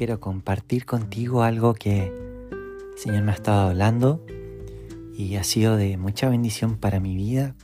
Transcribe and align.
quiero 0.00 0.18
compartir 0.18 0.86
contigo 0.86 1.42
algo 1.42 1.74
que 1.74 2.06
el 2.06 2.98
Señor 2.98 3.22
me 3.22 3.32
ha 3.32 3.34
estado 3.34 3.68
hablando 3.68 4.24
y 5.14 5.36
ha 5.36 5.44
sido 5.44 5.76
de 5.76 5.98
mucha 5.98 6.30
bendición 6.30 6.78
para 6.78 7.00
mi 7.00 7.14
vida. 7.14 7.54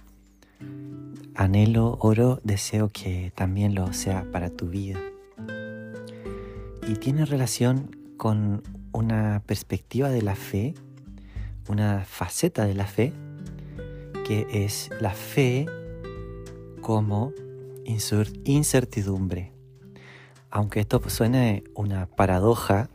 Anhelo, 1.35 1.97
oro, 1.99 2.39
deseo 2.45 2.91
que 2.91 3.33
también 3.35 3.75
lo 3.75 3.91
sea 3.95 4.31
para 4.33 4.51
tu 4.51 4.69
vida. 4.69 5.01
Y 6.87 6.97
tiene 6.97 7.25
relación 7.25 7.97
con 8.19 8.63
una 8.93 9.43
perspectiva 9.47 10.11
de 10.11 10.21
la 10.21 10.35
fe, 10.35 10.75
una 11.71 12.05
faceta 12.05 12.67
de 12.67 12.75
la 12.75 12.87
fe, 12.87 13.15
que 14.27 14.47
es 14.53 14.91
la 15.01 15.13
fe 15.13 15.65
como 16.83 17.33
incertidumbre 18.45 19.56
aunque 20.57 20.81
esto 20.81 21.03
suene 21.11 21.65
una 21.75 22.07
paradoja, 22.07 22.89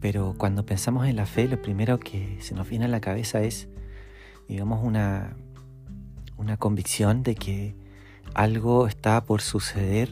pero 0.00 0.34
cuando 0.38 0.64
pensamos 0.64 1.06
en 1.06 1.16
la 1.16 1.26
fe, 1.26 1.46
lo 1.46 1.60
primero 1.60 2.00
que 2.00 2.38
se 2.40 2.54
nos 2.54 2.66
viene 2.66 2.86
a 2.86 2.88
la 2.88 3.02
cabeza 3.02 3.42
es, 3.42 3.68
digamos, 4.48 4.82
una, 4.82 5.36
una 6.38 6.56
convicción 6.56 7.22
de 7.22 7.34
que 7.34 7.76
algo 8.32 8.86
está 8.86 9.26
por 9.26 9.42
suceder, 9.42 10.08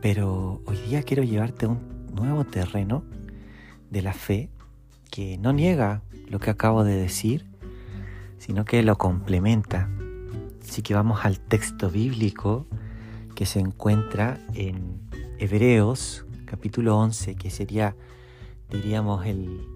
pero 0.00 0.62
hoy 0.66 0.76
día 0.82 1.02
quiero 1.02 1.24
llevarte 1.24 1.66
a 1.66 1.70
un 1.70 2.06
nuevo 2.14 2.44
terreno 2.44 3.02
de 3.90 4.02
la 4.02 4.12
fe 4.12 4.50
que 5.10 5.36
no 5.36 5.52
niega 5.52 6.04
lo 6.28 6.38
que 6.38 6.50
acabo 6.50 6.84
de 6.84 6.94
decir, 6.94 7.44
sino 8.38 8.64
que 8.64 8.84
lo 8.84 8.96
complementa. 8.98 9.90
Así 10.62 10.82
que 10.82 10.94
vamos 10.94 11.24
al 11.24 11.40
texto 11.40 11.90
bíblico 11.90 12.68
que 13.40 13.46
se 13.46 13.58
encuentra 13.58 14.38
en 14.52 15.00
Hebreos 15.38 16.26
capítulo 16.44 16.98
11, 16.98 17.36
que 17.36 17.48
sería, 17.48 17.96
diríamos, 18.68 19.24
el 19.24 19.66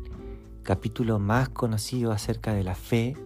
capítulo 0.62 1.18
más 1.18 1.48
conocido 1.48 2.12
acerca 2.12 2.52
de 2.52 2.62
la 2.62 2.74
fe, 2.74 3.16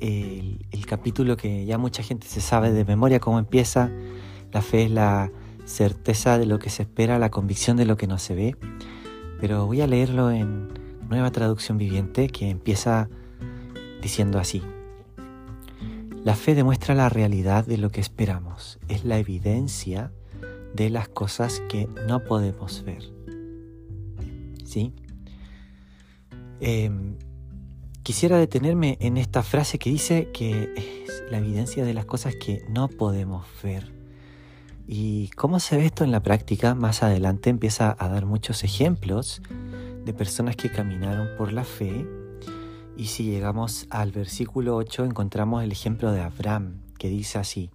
el, 0.00 0.66
el, 0.72 0.86
capítulo 0.86 1.36
que 1.36 1.64
ya 1.66 1.78
mucha 1.78 2.02
gente 2.02 2.26
se 2.26 2.40
sabe 2.40 2.72
de 2.72 2.84
memoria 2.84 3.20
cómo 3.20 3.38
empieza. 3.38 3.92
La 4.50 4.60
fe 4.60 4.86
es 4.86 4.90
la 4.90 5.30
certeza 5.66 6.36
de 6.36 6.46
lo 6.46 6.58
que 6.58 6.68
se 6.68 6.82
espera, 6.82 7.20
la 7.20 7.30
convicción 7.30 7.76
de 7.76 7.84
lo 7.84 7.96
que 7.96 8.08
no 8.08 8.18
se 8.18 8.34
ve. 8.34 8.56
Pero 9.40 9.66
voy 9.66 9.82
a 9.82 9.86
leerlo 9.86 10.32
en 10.32 10.66
nueva 11.08 11.30
traducción 11.30 11.78
viviente 11.78 12.26
que 12.26 12.50
empieza 12.50 13.08
diciendo 14.02 14.40
así. 14.40 14.64
La 16.22 16.34
fe 16.34 16.54
demuestra 16.54 16.94
la 16.94 17.08
realidad 17.08 17.64
de 17.64 17.78
lo 17.78 17.90
que 17.90 18.02
esperamos, 18.02 18.78
es 18.88 19.04
la 19.06 19.18
evidencia 19.18 20.12
de 20.74 20.90
las 20.90 21.08
cosas 21.08 21.62
que 21.70 21.88
no 22.06 22.24
podemos 22.24 22.84
ver. 22.84 23.10
¿Sí? 24.64 24.92
Em, 26.60 27.16
quisiera 28.02 28.36
detenerme 28.36 28.98
en 29.00 29.16
esta 29.16 29.42
frase 29.42 29.78
que 29.78 29.88
dice 29.88 30.30
que 30.30 30.74
es 30.76 31.22
la 31.30 31.38
evidencia 31.38 31.86
de 31.86 31.94
las 31.94 32.04
cosas 32.04 32.34
que 32.36 32.66
no 32.68 32.88
podemos 32.88 33.46
ver. 33.62 33.90
¿Y 34.86 35.28
cómo 35.30 35.58
se 35.58 35.78
ve 35.78 35.86
esto 35.86 36.04
en 36.04 36.10
la 36.10 36.22
práctica? 36.22 36.74
Más 36.74 37.02
adelante 37.02 37.48
empieza 37.48 37.96
a 37.98 38.08
dar 38.08 38.26
muchos 38.26 38.62
ejemplos 38.62 39.40
de 40.04 40.12
personas 40.12 40.54
que 40.56 40.70
caminaron 40.70 41.28
por 41.38 41.50
la 41.52 41.64
fe 41.64 42.06
y 43.00 43.06
si 43.06 43.24
llegamos 43.24 43.86
al 43.88 44.12
versículo 44.12 44.76
8 44.76 45.06
encontramos 45.06 45.64
el 45.64 45.72
ejemplo 45.72 46.12
de 46.12 46.20
Abraham, 46.20 46.82
que 46.98 47.08
dice 47.08 47.38
así, 47.38 47.70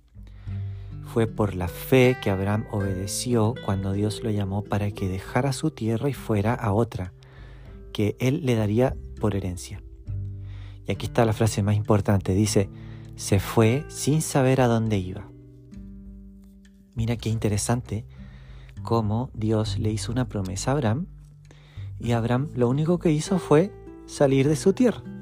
fue 1.04 1.26
por 1.26 1.56
la 1.56 1.68
fe 1.68 2.16
que 2.22 2.30
Abraham 2.30 2.66
obedeció 2.72 3.56
cuando 3.66 3.94
Dios 3.94 4.22
lo 4.22 4.30
llamó 4.30 4.64
para 4.64 4.92
que 4.92 5.08
dejara 5.08 5.52
su 5.52 5.72
tierra 5.72 6.10
y 6.10 6.14
fuera 6.14 6.54
a 6.54 6.74
otra, 6.74 7.12
que 7.92 8.16
él 8.20 8.46
le 8.46 8.54
daría 8.54 8.96
por 9.20 9.36
herencia. 9.36 9.82
Y 10.88 10.92
aquí 10.92 11.08
está 11.08 11.26
la 11.26 11.34
frase 11.34 11.64
más 11.64 11.76
importante, 11.76 12.36
dice, 12.36 12.70
se 13.16 13.40
fue 13.40 13.84
sin 13.88 14.22
saber 14.22 14.62
a 14.62 14.68
dónde 14.68 15.00
iba. 15.00 15.28
Mira 16.94 17.18
qué 17.18 17.30
interesante 17.30 18.06
cómo 18.84 19.32
Dios 19.34 19.80
le 19.80 19.90
hizo 19.90 20.12
una 20.12 20.30
promesa 20.30 20.70
a 20.70 20.74
Abraham 20.76 21.08
y 21.98 22.12
Abraham 22.12 22.50
lo 22.54 22.70
único 22.70 23.00
que 23.00 23.12
hizo 23.12 23.40
fue 23.40 23.72
salir 24.06 24.48
de 24.48 24.56
su 24.56 24.74
tierra. 24.74 25.15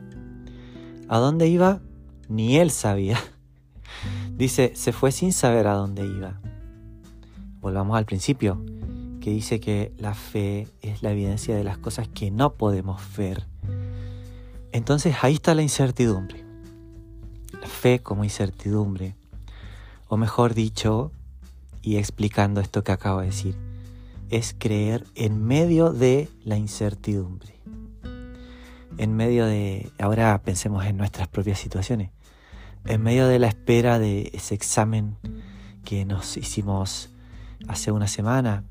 ¿A 1.13 1.19
dónde 1.19 1.47
iba? 1.47 1.79
Ni 2.28 2.57
él 2.57 2.72
sabía. 2.72 3.19
Dice, 4.35 4.72
se 4.74 4.91
fue 4.91 5.12
sin 5.12 5.31
saber 5.31 5.68
a 5.68 5.75
dónde 5.75 6.03
iba. 6.07 6.41
Volvamos 7.62 7.97
al 7.97 8.06
principio, 8.06 8.59
que 9.22 9.29
dice 9.29 9.59
que 9.59 9.94
la 10.00 10.16
fe 10.16 10.68
es 10.81 11.03
la 11.03 11.12
evidencia 11.12 11.56
de 11.56 11.63
las 11.63 11.78
cosas 11.78 12.07
que 12.07 12.31
no 12.31 12.56
podemos 12.56 13.00
ver. 13.16 13.46
Entonces 14.72 15.18
ahí 15.22 15.35
está 15.35 15.53
la 15.53 15.62
incertidumbre. 15.62 16.44
La 17.62 17.68
fe 17.68 18.00
como 18.00 18.24
incertidumbre. 18.24 19.16
O 20.07 20.18
mejor 20.18 20.56
dicho, 20.56 21.12
y 21.84 21.97
explicando 21.97 22.59
esto 22.59 22.84
que 22.84 22.91
acabo 22.91 23.19
de 23.19 23.28
decir, 23.28 23.56
es 24.31 24.56
creer 24.57 25.06
en 25.13 25.45
medio 25.45 25.94
de 25.94 26.28
la 26.44 26.57
incertidumbre 26.57 27.53
en 28.98 29.16
medio 29.16 29.46
de, 29.46 29.92
ahora 30.00 30.42
pensemos 30.44 30.86
en 30.86 30.98
nuestras 30.98 31.28
propias 31.28 31.59
situaciones, 31.59 32.12
en 32.86 33.02
medio 33.02 33.28
de 33.28 33.40
la 33.40 33.48
espera 33.48 34.00
de 34.00 34.31
ese 34.34 34.56
examen 34.56 35.18
que 35.84 36.06
nos 36.06 36.38
hicimos 36.38 37.09
hace 37.68 37.92
una 37.92 38.08
semana, 38.08 38.64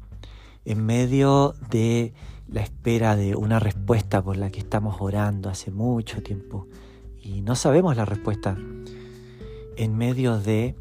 en 0.65 0.85
medio 0.85 1.55
de 1.71 2.13
la 2.49 2.63
espera 2.63 3.17
de 3.17 3.35
una 3.35 3.59
respuesta 3.59 4.23
por 4.23 4.37
la 4.37 4.51
que 4.51 4.61
estamos 4.61 4.97
orando 5.01 5.49
hace 5.49 5.71
mucho 5.71 6.23
tiempo 6.23 6.67
y 7.23 7.41
no 7.41 7.55
sabemos 7.57 7.97
la 7.97 8.05
respuesta, 8.05 8.57
en 9.77 9.97
medio 9.97 10.39
de, 10.39 10.77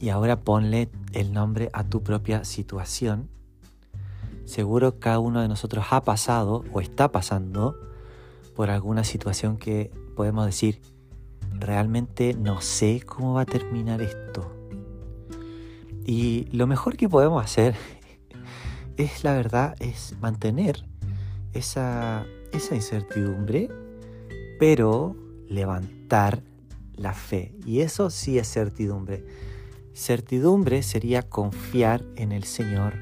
y 0.00 0.10
ahora 0.10 0.40
ponle 0.40 0.90
el 1.12 1.32
nombre 1.32 1.70
a 1.72 1.84
tu 1.84 2.02
propia 2.02 2.44
situación, 2.44 3.28
seguro 4.44 4.98
cada 4.98 5.18
uno 5.18 5.40
de 5.40 5.48
nosotros 5.48 5.86
ha 5.90 6.02
pasado 6.02 6.64
o 6.72 6.80
está 6.80 7.10
pasando 7.10 7.74
por 8.54 8.70
alguna 8.70 9.04
situación 9.04 9.56
que 9.56 9.90
podemos 10.14 10.46
decir, 10.46 10.80
realmente 11.58 12.34
no 12.34 12.60
sé 12.60 13.02
cómo 13.04 13.34
va 13.34 13.42
a 13.42 13.46
terminar 13.46 14.02
esto. 14.02 14.52
Y 16.04 16.48
lo 16.52 16.66
mejor 16.66 16.96
que 16.96 17.08
podemos 17.08 17.44
hacer 17.44 17.74
es, 18.96 19.24
la 19.24 19.34
verdad, 19.34 19.74
es 19.80 20.14
mantener 20.20 20.84
esa, 21.52 22.26
esa 22.52 22.74
incertidumbre, 22.74 23.68
pero 24.58 25.16
levantar 25.48 26.42
la 26.94 27.12
fe. 27.12 27.54
Y 27.64 27.80
eso 27.80 28.10
sí 28.10 28.38
es 28.38 28.52
certidumbre. 28.52 29.24
Certidumbre 29.94 30.82
sería 30.82 31.22
confiar 31.22 32.04
en 32.16 32.32
el 32.32 32.44
Señor, 32.44 32.94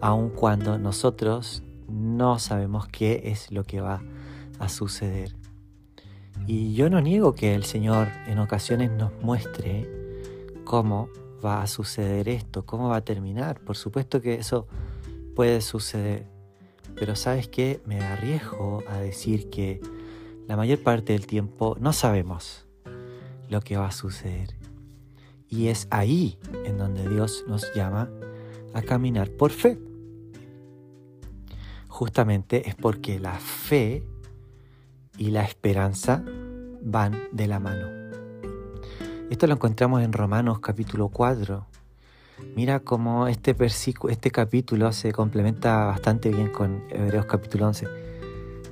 aun 0.00 0.30
cuando 0.30 0.78
nosotros 0.78 1.62
no 1.88 2.38
sabemos 2.38 2.88
qué 2.88 3.22
es 3.24 3.50
lo 3.50 3.64
que 3.64 3.80
va 3.80 4.02
a 4.58 4.68
suceder. 4.68 5.34
Y 6.46 6.74
yo 6.74 6.90
no 6.90 7.00
niego 7.00 7.34
que 7.34 7.54
el 7.54 7.64
Señor 7.64 8.08
en 8.26 8.38
ocasiones 8.38 8.90
nos 8.90 9.12
muestre 9.22 9.88
cómo 10.64 11.08
va 11.44 11.62
a 11.62 11.66
suceder 11.66 12.28
esto, 12.28 12.64
cómo 12.64 12.88
va 12.88 12.96
a 12.96 13.04
terminar. 13.04 13.60
Por 13.60 13.76
supuesto 13.76 14.20
que 14.20 14.34
eso 14.34 14.66
puede 15.34 15.60
suceder. 15.60 16.26
Pero 16.96 17.16
sabes 17.16 17.48
que 17.48 17.80
me 17.86 18.00
arriesgo 18.00 18.82
a 18.88 18.98
decir 18.98 19.50
que 19.50 19.80
la 20.46 20.56
mayor 20.56 20.82
parte 20.82 21.12
del 21.12 21.26
tiempo 21.26 21.76
no 21.80 21.92
sabemos 21.92 22.66
lo 23.48 23.60
que 23.60 23.76
va 23.76 23.88
a 23.88 23.92
suceder. 23.92 24.54
Y 25.48 25.68
es 25.68 25.86
ahí 25.90 26.38
en 26.64 26.78
donde 26.78 27.08
Dios 27.08 27.44
nos 27.46 27.72
llama 27.74 28.10
a 28.72 28.82
caminar 28.82 29.30
por 29.30 29.50
fe. 29.50 29.78
Justamente 31.88 32.68
es 32.68 32.74
porque 32.74 33.20
la 33.20 33.38
fe 33.38 34.04
y 35.16 35.30
la 35.30 35.42
esperanza 35.44 36.22
van 36.82 37.18
de 37.32 37.46
la 37.46 37.60
mano. 37.60 37.86
Esto 39.30 39.46
lo 39.46 39.54
encontramos 39.54 40.02
en 40.02 40.12
Romanos 40.12 40.60
capítulo 40.60 41.08
4. 41.08 41.66
Mira 42.56 42.80
cómo 42.80 43.26
este, 43.28 43.56
este 43.58 44.30
capítulo 44.30 44.92
se 44.92 45.12
complementa 45.12 45.86
bastante 45.86 46.30
bien 46.30 46.50
con 46.50 46.84
Hebreos 46.90 47.26
capítulo 47.26 47.68
11. 47.68 47.86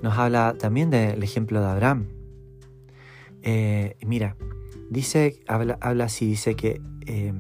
Nos 0.03 0.19
habla 0.19 0.55
también 0.59 0.91
del 0.91 1.23
ejemplo 1.23 1.61
de 1.61 1.67
Abraham. 1.67 2.09
Eh, 3.43 3.97
mira, 4.05 4.37
dice, 4.91 5.41
habla, 5.47 5.79
así, 6.05 6.27
dice 6.27 6.55
que, 6.55 6.81
eh, 7.06 7.33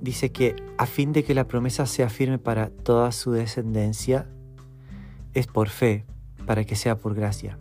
dice 0.00 0.32
que 0.32 0.56
a 0.78 0.86
fin 0.86 1.12
de 1.12 1.24
que 1.24 1.34
la 1.34 1.46
promesa 1.46 1.86
sea 1.86 2.08
firme 2.08 2.38
para 2.38 2.70
toda 2.70 3.12
su 3.12 3.32
descendencia, 3.32 4.28
es 5.34 5.46
por 5.46 5.68
fe, 5.68 6.06
para 6.48 6.64
que 6.64 6.76
sea 6.76 6.96
por 6.96 7.14
gracia. 7.14 7.58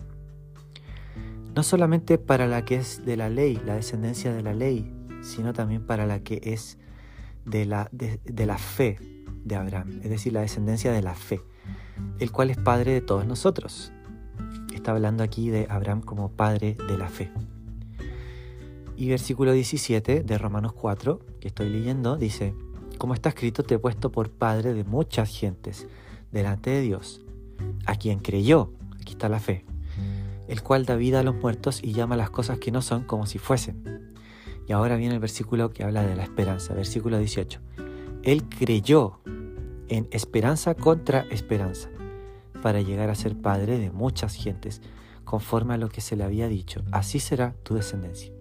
No 1.54 1.62
solamente 1.62 2.18
para 2.18 2.48
la 2.48 2.64
que 2.64 2.78
es 2.78 3.06
de 3.06 3.18
la 3.18 3.28
ley, 3.28 3.62
la 3.66 3.76
descendencia 3.76 4.34
de 4.34 4.42
la 4.42 4.54
ley, 4.54 4.90
sino 5.22 5.52
también 5.52 5.86
para 5.86 6.06
la 6.06 6.22
que 6.22 6.40
es 6.42 6.78
de 7.44 7.66
la, 7.66 7.90
de, 7.92 8.46
la 8.46 8.58
fe, 8.58 8.98
de 9.44 9.56
Abraham, 9.58 10.00
es 10.04 10.10
decir, 10.10 10.32
la 10.32 10.40
descendencia 10.40 10.94
de 10.94 11.02
la 11.02 11.16
fe, 11.16 11.42
el 12.20 12.32
cual 12.32 12.50
es 12.50 12.56
padre 12.56 12.94
de 12.94 13.02
todos 13.02 13.28
nosotros. 13.28 13.92
Está 14.74 14.92
hablando 14.92 15.22
aquí 15.22 15.50
de 15.50 15.68
Abraham 15.70 16.00
como 16.00 16.32
padre 16.32 16.78
de 16.88 16.98
la 16.98 17.10
fe. 17.10 17.30
Y 18.96 19.10
versículo 19.10 19.52
17 19.52 20.24
de 20.24 20.38
Romanos 20.38 20.72
4, 20.72 21.20
que 21.42 21.50
estoy 21.50 21.68
leyendo, 21.68 22.16
dice, 22.16 22.56
como 22.98 23.14
está 23.14 23.28
escrito, 23.28 23.64
te 23.64 23.76
he 23.76 23.80
puesto 23.80 24.14
por 24.14 24.30
padre 24.30 24.74
de 24.74 24.86
muchas 24.86 25.30
gentes 25.30 25.88
delante 26.32 26.70
de 26.70 26.82
Dios, 26.84 27.22
a 27.86 27.96
quien 27.96 28.20
creyó, 28.20 28.77
aquí 29.08 29.14
está 29.14 29.30
la 29.30 29.40
fe, 29.40 29.64
el 30.50 30.62
cual 30.62 30.86
da 30.86 30.98
vida 30.98 31.22
a 31.22 31.24
los 31.24 31.36
muertos 31.36 31.82
y 31.82 31.94
llama 31.94 32.18
las 32.18 32.30
cosas 32.30 32.60
que 32.60 32.72
no 32.72 32.82
son 32.82 33.04
como 33.06 33.26
si 33.26 33.40
fuesen. 33.40 34.14
Y 34.68 34.74
ahora 34.74 34.98
viene 34.98 35.14
el 35.14 35.22
versículo 35.22 35.72
que 35.72 35.86
habla 35.86 36.06
de 36.06 36.14
la 36.18 36.24
esperanza, 36.24 36.74
versículo 36.74 37.18
18. 37.18 37.62
Él 38.24 38.44
creyó 38.50 39.22
en 39.88 40.10
esperanza 40.12 40.76
contra 40.76 41.22
esperanza, 41.32 41.90
para 42.62 42.82
llegar 42.82 43.10
a 43.10 43.16
ser 43.16 43.38
padre 43.38 43.80
de 43.80 43.92
muchas 43.92 44.36
gentes, 44.36 44.82
conforme 45.24 45.76
a 45.76 45.78
lo 45.78 45.88
que 45.88 46.02
se 46.02 46.18
le 46.18 46.26
había 46.26 46.50
dicho, 46.50 46.84
así 46.92 47.20
será 47.20 47.56
tu 47.64 47.76
descendencia. 47.76 48.34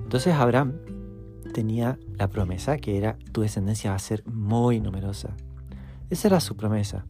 Entonces 0.00 0.34
Abraham 0.34 0.74
tenía 1.54 1.98
la 2.18 2.28
promesa 2.28 2.76
que 2.76 2.98
era 2.98 3.16
tu 3.32 3.40
descendencia 3.40 3.90
va 3.90 3.96
a 3.96 4.00
ser 4.00 4.22
muy 4.26 4.80
numerosa. 4.80 5.34
Esa 6.10 6.28
era 6.28 6.40
su 6.40 6.56
promesa. 6.56 7.06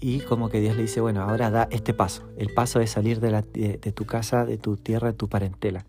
Y 0.00 0.20
como 0.20 0.48
que 0.48 0.60
Dios 0.60 0.76
le 0.76 0.82
dice, 0.82 1.00
bueno, 1.00 1.22
ahora 1.22 1.50
da 1.50 1.68
este 1.70 1.92
paso, 1.92 2.28
el 2.38 2.54
paso 2.54 2.78
de 2.78 2.86
salir 2.86 3.20
de, 3.20 3.78
tu 3.92 4.06
casa, 4.06 4.46
de 4.46 4.56
tu 4.56 4.76
tierra, 4.76 5.08
de 5.08 5.14
tu 5.14 5.28
parentela. 5.28 5.84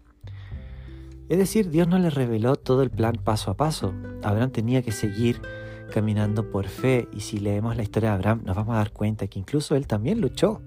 Es 1.30 1.38
decir, 1.38 1.70
Dios 1.70 1.88
no 1.88 1.98
le 1.98 2.10
reveló 2.10 2.58
todo 2.58 2.84
el 2.84 2.90
plan 2.90 3.16
paso 3.24 3.52
a 3.52 3.54
paso. 3.56 3.94
Abraham 4.22 4.52
tenía 4.52 4.82
que 4.82 4.92
seguir 4.92 5.42
caminando 5.94 6.52
por 6.52 6.68
fe 6.68 7.08
y 7.14 7.22
si 7.22 7.40
leemos 7.40 7.78
la 7.78 7.84
historia 7.84 8.10
de 8.10 8.16
Abraham 8.16 8.42
nos 8.46 8.56
vamos 8.56 8.76
a 8.76 8.80
dar 8.80 8.92
cuenta 8.92 9.28
que 9.28 9.40
incluso 9.40 9.76
él 9.76 9.88
también 9.88 10.20
luchó 10.20 10.62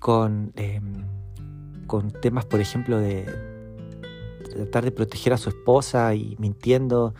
con, 0.00 0.52
em, 0.56 1.06
con 1.86 2.10
temas, 2.10 2.44
por 2.44 2.60
ejemplo, 2.60 2.98
de 2.98 3.24
tratar 4.50 4.84
de 4.84 4.90
proteger 4.90 5.32
a 5.32 5.38
su 5.38 5.48
esposa 5.48 6.14
y 6.14 6.36
mintiendo, 6.38 7.14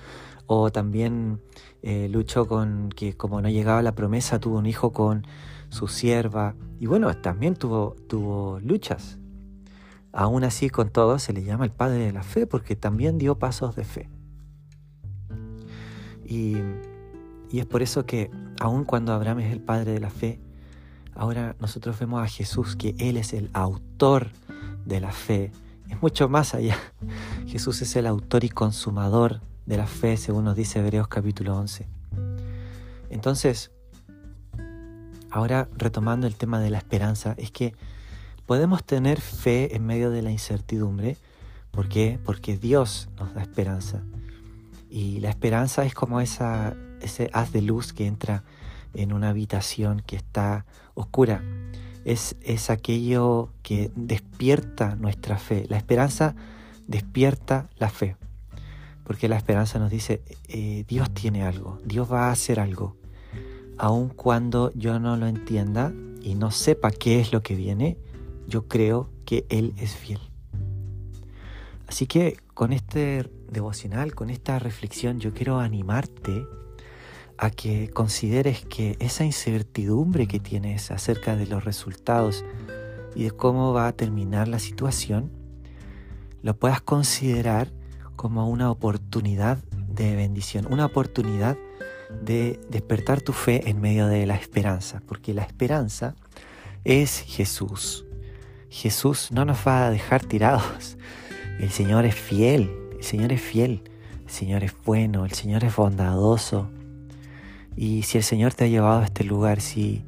o 0.47 0.71
también 0.71 1.41
eh, 1.83 2.09
luchó 2.09 2.47
con 2.47 2.91
que 2.91 3.17
como 3.17 3.43
no 3.43 3.49
llegaba 3.49 3.83
la 3.83 3.95
promesa 3.95 4.39
tuvo 4.39 4.59
un 4.59 4.67
hijo 4.67 4.93
con 4.93 5.27
su 5.69 5.89
sierva 5.89 6.55
y 6.79 6.87
bueno, 6.87 7.15
también 7.17 7.55
tuvo, 7.55 7.97
tuvo 8.09 8.61
luchas 8.61 9.19
Aún 10.13 10.45
así, 10.45 10.69
con 10.69 10.91
todo, 10.91 11.19
se 11.19 11.33
le 11.33 11.43
llama 11.43 11.65
el 11.65 11.71
padre 11.71 11.99
de 11.99 12.13
la 12.13 12.23
fe 12.23 12.47
porque 12.47 12.77
también 12.77 13.17
dio 13.17 13.39
pasos 13.39 13.75
de 13.75 13.85
fe. 13.85 14.11
Y, 16.25 16.57
es 17.51 17.67
por 17.67 17.83
eso 17.83 18.05
que, 18.05 18.31
aun 18.61 18.85
cuando 18.85 19.13
Abraham 19.13 19.41
es 19.41 19.53
el 19.53 19.61
padre 19.61 19.93
de 19.93 20.01
la 20.01 20.11
fe, 20.11 20.39
ahora 21.15 21.57
nosotros 21.61 21.99
vemos 21.99 22.23
a 22.23 22.27
Jesús, 22.27 22.77
que 22.77 22.95
Él 22.99 23.17
es 23.17 23.33
el 23.33 23.49
autor 23.55 24.29
de 24.85 25.01
la 25.01 25.13
fe. 25.13 25.51
Es 25.89 26.01
mucho 26.03 26.29
más 26.29 26.55
allá. 26.55 26.77
Jesús 27.47 27.81
es 27.81 27.97
el 27.97 28.07
autor 28.07 28.45
y 28.45 28.51
consumador 28.51 29.41
de 29.67 29.77
la 29.77 29.87
fe, 29.87 30.17
según 30.17 30.45
nos 30.45 30.57
dice 30.57 30.81
Hebreos 30.81 31.09
capítulo 31.09 31.57
11. 31.57 31.87
Entonces, 33.11 33.71
ahora 35.31 35.69
retomando 35.77 36.27
el 36.27 36.37
tema 36.37 36.61
de 36.61 36.71
la 36.71 36.79
esperanza, 36.79 37.35
es 37.39 37.51
que 37.51 37.75
Podemos 38.47 38.85
tener 38.85 39.21
fe 39.21 39.77
en 39.77 39.87
medio 39.87 40.11
de 40.11 40.21
la 40.21 40.31
incertidumbre. 40.31 41.17
¿Por 41.71 41.89
qué? 41.89 42.19
Porque 42.25 42.59
Dios 42.59 43.09
nos 43.19 43.33
da 43.35 43.41
esperanza. 43.41 44.03
Y 44.91 45.21
la 45.21 45.31
esperanza 45.31 45.85
es 45.85 45.95
como 45.95 46.21
esa, 46.21 46.77
ese 47.01 47.31
haz 47.33 47.53
de 47.53 47.63
luz 47.63 47.93
que 47.93 48.07
entra 48.07 48.43
en 48.95 49.13
una 49.13 49.31
habitación 49.31 50.03
que 50.05 50.17
está 50.17 50.67
oscura. 50.95 51.43
Es, 52.05 52.37
es 52.43 52.69
aquello 52.69 53.49
que 53.63 53.91
despierta 53.95 54.97
nuestra 54.97 55.39
fe. 55.39 55.65
La 55.69 55.77
esperanza 55.77 56.35
despierta 56.89 57.71
la 57.79 57.89
fe. 57.89 58.17
Porque 59.05 59.29
la 59.29 59.37
esperanza 59.37 59.79
nos 59.79 59.91
dice, 59.91 60.23
eh, 60.49 60.85
Dios 60.87 61.13
tiene 61.13 61.43
algo, 61.45 61.79
Dios 61.85 62.11
va 62.11 62.29
a 62.29 62.33
hacer 62.33 62.61
algo. 62.61 62.97
Aun 63.79 64.09
cuando 64.09 64.73
yo 64.75 64.99
no 64.99 65.17
lo 65.17 65.27
entienda 65.27 65.93
y 66.21 66.35
no 66.35 66.51
sepa 66.51 66.91
qué 66.91 67.21
es 67.21 67.33
lo 67.33 67.43
que 67.43 67.57
viene, 67.57 67.99
yo 68.47 68.69
creo 68.69 69.11
que 69.25 69.45
Él 69.49 69.75
es 69.77 69.95
fiel. 69.95 70.21
Así 71.87 72.07
que 72.07 72.37
con 72.55 72.73
este 72.73 73.31
devocional, 73.51 74.15
con 74.15 74.31
esta 74.31 74.59
reflexión, 74.59 75.21
yo 75.21 75.35
quiero 75.35 75.59
animarte 75.59 76.47
a 77.39 77.51
que 77.51 77.91
consideres 77.91 78.65
que 78.65 78.97
esa 79.01 79.25
incertidumbre 79.25 80.27
que 80.27 80.41
tienes 80.41 80.91
acerca 80.91 81.37
de 81.37 81.47
los 81.47 81.65
resultados 81.65 82.45
y 83.15 83.25
de 83.25 83.31
cómo 83.31 83.73
va 83.73 83.89
a 83.89 83.93
terminar 83.93 84.49
la 84.49 84.59
situación, 84.59 85.33
lo 86.43 86.57
puedas 86.57 86.81
considerar 86.81 87.73
como 88.23 88.49
una 88.49 88.71
oportunidad 88.71 89.59
de 89.75 90.15
bendición, 90.15 90.73
una 90.73 90.87
oportunidad 90.87 91.59
de 92.23 92.61
despertar 92.71 93.21
tu 93.21 93.33
fe 93.33 93.69
en 93.69 93.81
medio 93.81 94.07
de 94.07 94.27
la 94.27 94.37
esperanza, 94.37 95.03
porque 95.09 95.35
la 95.35 95.43
esperanza 95.43 96.15
es 96.85 97.19
Jesús. 97.27 98.05
Jesús 98.71 99.33
no 99.33 99.45
nos 99.45 99.67
va 99.67 99.89
a 99.89 99.91
dejar 99.91 100.25
tirados. 100.25 100.97
El 101.59 101.71
Señor 101.71 102.05
es 102.05 102.15
fiel, 102.15 102.71
el 102.97 103.03
Señor 103.03 103.33
es 103.33 103.43
fiel, 103.43 103.83
el 104.23 104.31
Señor 104.31 104.63
es 104.63 104.73
bueno, 104.85 105.25
el 105.25 105.33
Señor 105.33 105.65
es 105.65 105.75
bondadoso. 105.75 106.71
Y 107.75 108.03
si 108.03 108.19
el 108.19 108.25
Señor 108.25 108.55
te 108.55 108.67
ha 108.67 108.69
llevado 108.69 109.01
a 109.01 109.05
este 109.05 109.25
lugar, 109.25 109.61
si 109.61 110.05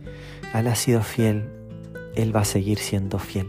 Él 0.55 0.69
ha 0.69 0.77
sido 0.77 1.03
fiel, 1.03 1.51
Él 2.15 2.35
va 2.35 2.43
a 2.43 2.45
seguir 2.45 2.79
siendo 2.79 3.19
fiel. 3.19 3.49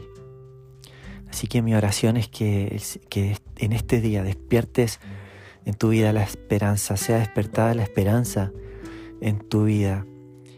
Así 1.36 1.48
que 1.48 1.62
mi 1.62 1.76
oración 1.76 2.16
es 2.16 2.30
que, 2.30 2.82
que 3.10 3.38
en 3.58 3.74
este 3.74 4.00
día 4.00 4.24
despiertes 4.24 5.02
en 5.66 5.74
tu 5.74 5.90
vida 5.90 6.14
la 6.14 6.24
esperanza, 6.24 6.96
sea 6.96 7.20
despertada 7.20 7.74
la 7.74 7.84
esperanza 7.84 8.54
en 9.20 9.40
tu 9.40 9.66
vida 9.66 10.06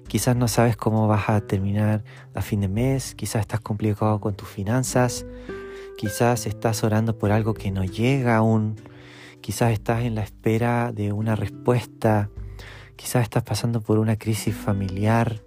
Quizás 0.08 0.38
no 0.38 0.48
sabes 0.48 0.78
cómo 0.78 1.06
vas 1.08 1.28
a 1.28 1.42
terminar 1.42 2.04
a 2.34 2.42
fin 2.42 2.62
de 2.62 2.70
mes, 2.70 3.14
quizás 3.14 3.42
estás 3.42 3.60
complicado 3.60 4.22
con 4.22 4.36
tus 4.36 4.48
finanzas, 4.48 5.26
quizás 5.98 6.46
estás 6.46 6.86
orando 6.86 7.18
por 7.18 7.32
algo 7.32 7.54
que 7.54 7.72
no 7.72 7.84
llega 7.84 8.38
aún, 8.38 8.76
quizás 9.42 9.74
estás 9.74 10.04
en 10.04 10.16
la 10.16 10.22
espera 10.24 10.94
de 10.94 11.12
una 11.12 11.36
respuesta, 11.36 12.30
quizás 12.96 13.24
estás 13.24 13.44
pasando 13.44 13.82
por 13.82 14.00
una 14.00 14.18
crisis 14.18 14.56
familiar. 14.56 15.42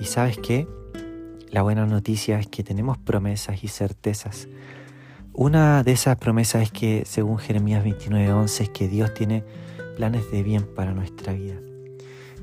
Y 0.00 0.04
sabes 0.04 0.38
qué? 0.38 0.68
La 1.50 1.62
buena 1.62 1.86
noticia 1.86 2.38
es 2.38 2.46
que 2.46 2.62
tenemos 2.62 2.98
promesas 2.98 3.64
y 3.64 3.68
certezas. 3.68 4.48
Una 5.32 5.82
de 5.82 5.92
esas 5.92 6.16
promesas 6.16 6.62
es 6.62 6.72
que, 6.72 7.04
según 7.06 7.38
Jeremías 7.38 7.84
29:11, 7.84 8.64
es 8.64 8.68
que 8.68 8.86
Dios 8.86 9.14
tiene 9.14 9.44
planes 9.96 10.30
de 10.30 10.42
bien 10.42 10.66
para 10.74 10.92
nuestra 10.92 11.32
vida. 11.32 11.56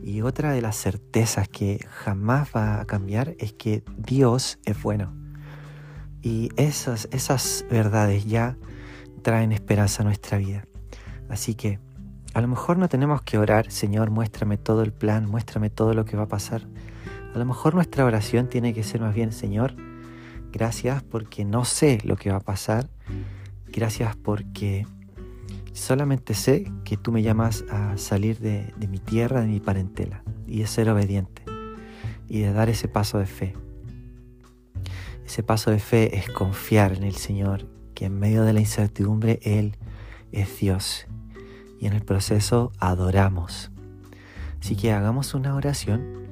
Y 0.03 0.21
otra 0.21 0.53
de 0.53 0.61
las 0.61 0.75
certezas 0.75 1.47
que 1.47 1.85
jamás 1.89 2.49
va 2.55 2.81
a 2.81 2.85
cambiar 2.85 3.35
es 3.37 3.53
que 3.53 3.83
Dios 3.95 4.59
es 4.65 4.81
bueno. 4.81 5.13
Y 6.23 6.49
esas, 6.55 7.07
esas 7.11 7.65
verdades 7.69 8.25
ya 8.25 8.57
traen 9.21 9.51
esperanza 9.51 10.01
a 10.01 10.05
nuestra 10.05 10.39
vida. 10.39 10.65
Así 11.29 11.53
que 11.53 11.79
a 12.33 12.41
lo 12.41 12.47
mejor 12.47 12.77
no 12.77 12.89
tenemos 12.89 13.21
que 13.21 13.37
orar, 13.37 13.71
Señor, 13.71 14.09
muéstrame 14.09 14.57
todo 14.57 14.81
el 14.81 14.91
plan, 14.91 15.29
muéstrame 15.29 15.69
todo 15.69 15.93
lo 15.93 16.05
que 16.05 16.17
va 16.17 16.23
a 16.23 16.27
pasar. 16.27 16.67
A 17.35 17.37
lo 17.37 17.45
mejor 17.45 17.75
nuestra 17.75 18.05
oración 18.05 18.49
tiene 18.49 18.73
que 18.73 18.81
ser 18.81 19.01
más 19.01 19.13
bien, 19.13 19.31
Señor, 19.31 19.75
gracias 20.51 21.03
porque 21.03 21.45
no 21.45 21.65
sé 21.65 21.99
lo 22.03 22.15
que 22.15 22.31
va 22.31 22.37
a 22.37 22.41
pasar. 22.41 22.89
Gracias 23.67 24.15
porque 24.15 24.87
Solamente 25.75 26.35
sé 26.35 26.71
que 26.85 26.95
tú 26.95 27.11
me 27.11 27.21
llamas 27.21 27.65
a 27.69 27.97
salir 27.97 28.39
de, 28.39 28.73
mi 28.89 28.97
tierra, 28.97 29.41
de 29.41 29.47
mi 29.47 29.59
parentela, 29.59 30.23
y 30.47 30.59
de 30.59 30.67
ser 30.67 30.89
obediente, 30.89 31.43
y 32.29 32.39
de 32.39 32.53
dar 32.53 32.69
ese 32.69 32.87
paso 32.87 33.19
de 33.19 33.25
fe. 33.25 33.53
Ese 35.25 35.43
paso 35.43 35.71
de 35.71 35.79
fe 35.79 36.17
es 36.17 36.29
confiar 36.29 36.93
en 36.93 37.03
el 37.03 37.15
Señor, 37.15 37.67
que 37.93 38.05
en 38.05 38.17
medio 38.17 38.43
de 38.43 38.53
la 38.53 38.61
incertidumbre 38.61 39.41
Él 39.43 39.75
es 40.31 40.61
Dios, 40.61 41.07
y 41.77 41.87
en 41.87 41.93
el 41.93 42.03
proceso 42.03 42.71
adoramos. 42.79 43.69
Así 44.61 44.77
que 44.77 44.93
hagamos 44.93 45.33
una 45.33 45.55
oración, 45.55 46.24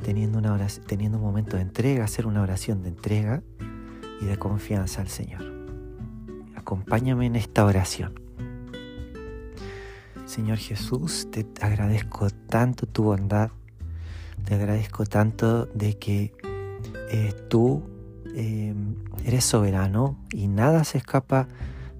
teniendo, 0.00 0.38
una 0.38 0.56
teniendo 0.86 1.18
un 1.18 1.24
momento 1.24 1.56
de 1.56 1.62
entrega, 1.62 2.04
hacer 2.04 2.26
una 2.26 2.42
oración 2.42 2.82
de 2.82 2.88
entrega 2.88 3.42
y 4.20 4.26
de 4.26 4.36
confianza 4.36 5.00
al 5.00 5.08
Señor. 5.08 5.42
Acompáñame 6.56 7.26
en 7.26 7.36
esta 7.36 7.64
oración. 7.64 8.20
Señor 10.26 10.58
Jesús, 10.58 11.28
te 11.30 11.46
agradezco 11.60 12.28
tanto 12.30 12.86
tu 12.86 13.04
bondad, 13.04 13.50
te 14.44 14.54
agradezco 14.54 15.06
tanto 15.06 15.66
de 15.66 15.98
que 15.98 16.32
eh, 17.10 17.32
tú 17.48 17.82
eh, 18.34 18.74
eres 19.24 19.44
soberano 19.44 20.18
y 20.30 20.48
nada 20.48 20.84
se 20.84 20.98
escapa 20.98 21.48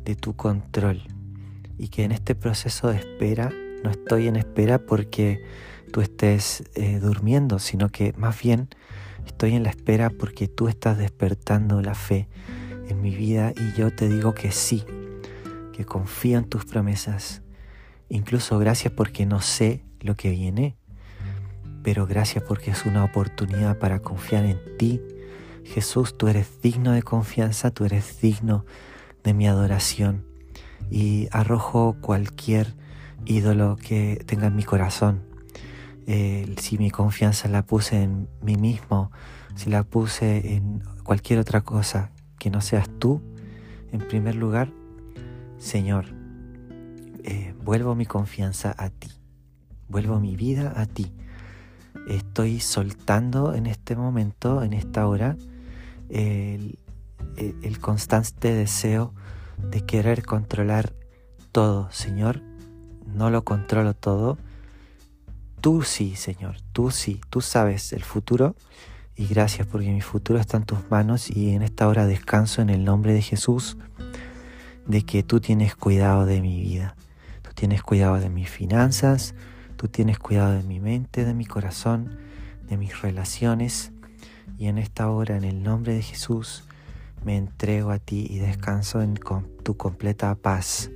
de 0.04 0.14
tu 0.14 0.36
control 0.36 1.02
y 1.78 1.88
que 1.88 2.04
en 2.04 2.12
este 2.12 2.34
proceso 2.34 2.88
de 2.88 2.98
espera 2.98 3.50
no 3.82 3.90
estoy 3.90 4.28
en 4.28 4.36
espera 4.36 4.78
porque 4.78 5.42
tú 5.88 6.00
estés 6.00 6.64
eh, 6.74 6.98
durmiendo, 7.00 7.58
sino 7.58 7.88
que 7.88 8.12
más 8.16 8.40
bien 8.40 8.68
estoy 9.26 9.54
en 9.54 9.62
la 9.62 9.70
espera 9.70 10.10
porque 10.10 10.48
tú 10.48 10.68
estás 10.68 10.98
despertando 10.98 11.82
la 11.82 11.94
fe 11.94 12.28
en 12.88 13.00
mi 13.00 13.14
vida 13.14 13.52
y 13.56 13.78
yo 13.78 13.94
te 13.94 14.08
digo 14.08 14.34
que 14.34 14.50
sí, 14.50 14.84
que 15.72 15.84
confío 15.84 16.38
en 16.38 16.44
tus 16.44 16.64
promesas. 16.64 17.42
Incluso 18.08 18.58
gracias 18.58 18.92
porque 18.92 19.26
no 19.26 19.40
sé 19.40 19.84
lo 20.00 20.16
que 20.16 20.30
viene, 20.30 20.76
pero 21.82 22.06
gracias 22.06 22.44
porque 22.44 22.70
es 22.70 22.86
una 22.86 23.04
oportunidad 23.04 23.78
para 23.78 24.00
confiar 24.00 24.44
en 24.44 24.58
ti. 24.78 25.00
Jesús, 25.64 26.16
tú 26.16 26.28
eres 26.28 26.62
digno 26.62 26.92
de 26.92 27.02
confianza, 27.02 27.70
tú 27.70 27.84
eres 27.84 28.20
digno 28.20 28.64
de 29.22 29.34
mi 29.34 29.46
adoración 29.46 30.24
y 30.90 31.28
arrojo 31.30 31.96
cualquier 32.00 32.74
ídolo 33.26 33.76
que 33.76 34.22
tenga 34.26 34.46
en 34.46 34.56
mi 34.56 34.64
corazón. 34.64 35.27
Si 36.56 36.78
mi 36.78 36.90
confianza 36.90 37.48
la 37.48 37.66
puse 37.66 38.02
en 38.02 38.28
mí 38.40 38.56
mismo, 38.56 39.10
si 39.54 39.68
la 39.68 39.82
puse 39.82 40.54
en 40.54 40.82
cualquier 41.04 41.38
otra 41.38 41.60
cosa 41.60 42.12
que 42.38 42.48
no 42.48 42.62
seas 42.62 42.88
tú, 42.98 43.20
en 43.92 43.98
primer 43.98 44.34
lugar, 44.34 44.72
Señor, 45.58 46.06
eh, 47.24 47.54
vuelvo 47.62 47.94
mi 47.94 48.06
confianza 48.06 48.74
a 48.78 48.88
ti, 48.88 49.08
vuelvo 49.88 50.18
mi 50.18 50.34
vida 50.34 50.72
a 50.80 50.86
ti. 50.86 51.12
Estoy 52.08 52.60
soltando 52.60 53.54
en 53.54 53.66
este 53.66 53.94
momento, 53.94 54.62
en 54.62 54.72
esta 54.72 55.06
hora, 55.06 55.36
el, 56.08 56.78
el 57.36 57.78
constante 57.80 58.54
deseo 58.54 59.12
de 59.58 59.84
querer 59.84 60.24
controlar 60.24 60.94
todo, 61.52 61.90
Señor. 61.90 62.40
No 63.06 63.28
lo 63.28 63.44
controlo 63.44 63.92
todo. 63.92 64.38
Tú 65.68 65.82
sí, 65.82 66.16
Señor, 66.16 66.56
tú 66.72 66.90
sí, 66.90 67.20
tú 67.28 67.42
sabes 67.42 67.92
el 67.92 68.02
futuro 68.02 68.56
y 69.14 69.26
gracias 69.26 69.66
porque 69.66 69.90
mi 69.90 70.00
futuro 70.00 70.38
está 70.38 70.56
en 70.56 70.64
tus 70.64 70.90
manos 70.90 71.30
y 71.30 71.50
en 71.50 71.60
esta 71.60 71.86
hora 71.88 72.06
descanso 72.06 72.62
en 72.62 72.70
el 72.70 72.84
nombre 72.84 73.12
de 73.12 73.20
Jesús 73.20 73.76
de 74.86 75.02
que 75.02 75.22
tú 75.22 75.40
tienes 75.40 75.76
cuidado 75.76 76.24
de 76.24 76.40
mi 76.40 76.58
vida, 76.58 76.96
tú 77.42 77.50
tienes 77.54 77.82
cuidado 77.82 78.18
de 78.18 78.30
mis 78.30 78.48
finanzas, 78.48 79.34
tú 79.76 79.88
tienes 79.88 80.18
cuidado 80.18 80.54
de 80.54 80.62
mi 80.62 80.80
mente, 80.80 81.26
de 81.26 81.34
mi 81.34 81.44
corazón, 81.44 82.16
de 82.66 82.78
mis 82.78 83.02
relaciones 83.02 83.92
y 84.56 84.68
en 84.68 84.78
esta 84.78 85.10
hora 85.10 85.36
en 85.36 85.44
el 85.44 85.62
nombre 85.62 85.92
de 85.92 86.00
Jesús 86.00 86.64
me 87.22 87.36
entrego 87.36 87.90
a 87.90 87.98
ti 87.98 88.26
y 88.30 88.38
descanso 88.38 89.02
en 89.02 89.20
tu 89.62 89.76
completa 89.76 90.34
paz. 90.34 90.90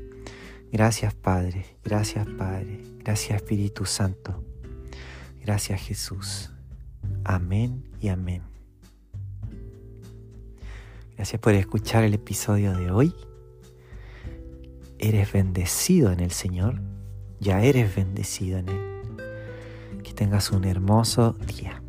Gracias 0.73 1.13
Padre, 1.13 1.77
gracias 1.85 2.27
Padre, 2.27 2.81
gracias 3.05 3.37
Espíritu 3.37 3.85
Santo, 3.85 4.43
gracias 5.45 5.81
Jesús. 5.83 6.51
Amén 7.25 7.85
y 8.01 8.09
amén. 8.09 8.43
Gracias 11.17 11.41
por 11.41 11.55
escuchar 11.55 12.05
el 12.05 12.15
episodio 12.15 12.77
de 12.77 12.91
hoy. 12.91 13.15
Eres 14.99 15.33
bendecido 15.33 16.13
en 16.13 16.21
el 16.21 16.31
Señor, 16.31 16.81
ya 17.41 17.63
eres 17.63 17.95
bendecido 17.95 18.59
en 18.59 18.69
Él. 18.69 20.03
Que 20.03 20.13
tengas 20.13 20.51
un 20.51 20.65
hermoso 20.65 21.33
día. 21.33 21.82